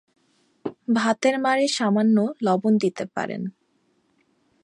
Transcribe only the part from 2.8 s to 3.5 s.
দিতে পারেন।